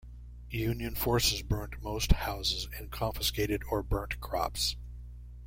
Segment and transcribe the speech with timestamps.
[0.49, 4.75] Union forces burnt most houses and confiscated or burnt crops.